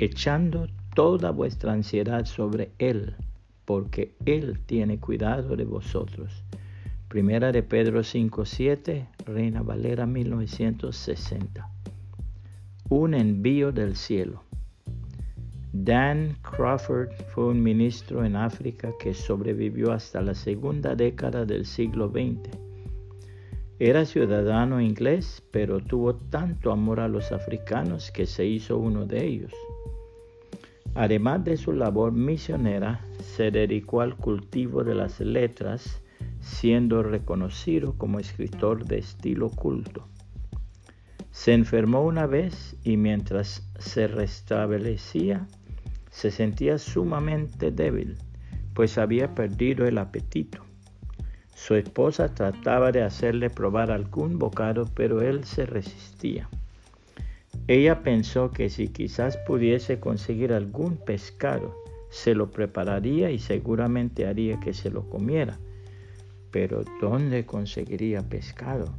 [0.00, 3.16] echando toda vuestra ansiedad sobre Él,
[3.66, 6.42] porque Él tiene cuidado de vosotros.
[7.08, 11.68] Primera de Pedro 5.7, Reina Valera 1960.
[12.88, 14.42] Un envío del cielo.
[15.74, 22.08] Dan Crawford fue un ministro en África que sobrevivió hasta la segunda década del siglo
[22.08, 22.48] XX.
[23.78, 29.26] Era ciudadano inglés, pero tuvo tanto amor a los africanos que se hizo uno de
[29.26, 29.52] ellos.
[30.94, 36.02] Además de su labor misionera, se dedicó al cultivo de las letras,
[36.40, 40.08] siendo reconocido como escritor de estilo culto.
[41.30, 45.46] Se enfermó una vez y mientras se restablecía,
[46.10, 48.18] se sentía sumamente débil,
[48.74, 50.64] pues había perdido el apetito.
[51.54, 56.48] Su esposa trataba de hacerle probar algún bocado, pero él se resistía.
[57.70, 61.72] Ella pensó que si quizás pudiese conseguir algún pescado,
[62.08, 65.56] se lo prepararía y seguramente haría que se lo comiera.
[66.50, 68.92] Pero ¿dónde conseguiría pescado?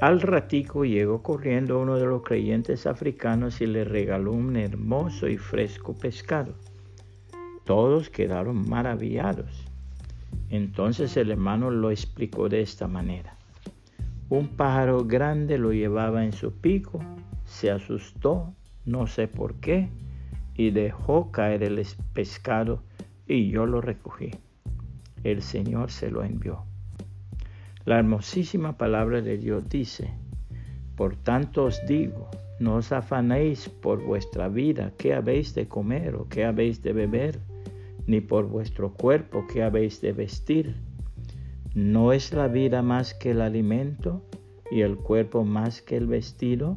[0.00, 5.36] Al ratico llegó corriendo uno de los creyentes africanos y le regaló un hermoso y
[5.36, 6.54] fresco pescado.
[7.64, 9.66] Todos quedaron maravillados.
[10.50, 13.36] Entonces el hermano lo explicó de esta manera.
[14.28, 17.00] Un pájaro grande lo llevaba en su pico,
[17.50, 18.54] se asustó,
[18.86, 19.88] no sé por qué,
[20.54, 22.84] y dejó caer el pescado
[23.26, 24.30] y yo lo recogí.
[25.24, 26.62] El Señor se lo envió.
[27.84, 30.12] La hermosísima palabra de Dios dice,
[30.94, 36.28] por tanto os digo, no os afanéis por vuestra vida, qué habéis de comer o
[36.28, 37.40] qué habéis de beber,
[38.06, 40.76] ni por vuestro cuerpo, qué habéis de vestir.
[41.74, 44.22] ¿No es la vida más que el alimento
[44.70, 46.76] y el cuerpo más que el vestido?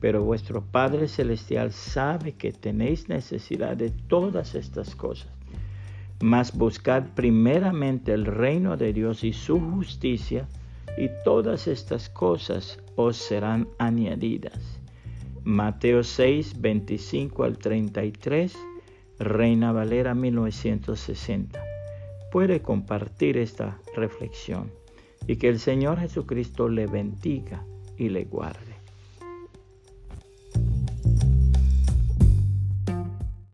[0.00, 5.28] pero vuestro Padre Celestial sabe que tenéis necesidad de todas estas cosas
[6.20, 10.48] mas buscad primeramente el reino de Dios y su justicia,
[10.96, 14.80] y todas estas cosas os serán añadidas.
[15.44, 18.56] Mateo 6, 25 al 33,
[19.20, 21.62] Reina Valera 1960.
[22.32, 24.72] Puede compartir esta reflexión
[25.28, 27.64] y que el Señor Jesucristo le bendiga
[27.96, 28.77] y le guarde.